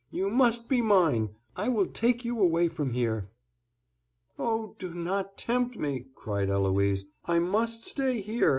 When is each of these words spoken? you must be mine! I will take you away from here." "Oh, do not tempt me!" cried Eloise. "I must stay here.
you 0.09 0.31
must 0.31 0.67
be 0.67 0.81
mine! 0.81 1.29
I 1.55 1.69
will 1.69 1.85
take 1.85 2.25
you 2.25 2.39
away 2.41 2.69
from 2.69 2.89
here." 2.93 3.29
"Oh, 4.39 4.75
do 4.79 4.95
not 4.95 5.37
tempt 5.37 5.77
me!" 5.77 6.07
cried 6.15 6.49
Eloise. 6.49 7.05
"I 7.25 7.37
must 7.37 7.85
stay 7.85 8.19
here. 8.19 8.49